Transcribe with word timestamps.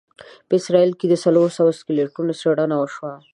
په 0.47 0.53
اسرایل 0.59 0.91
کې 0.99 1.05
د 1.09 1.13
څلوروسوو 1.23 1.77
سکلیټونو 1.79 2.31
څېړنه 2.41 2.75
وشوه. 2.79 3.13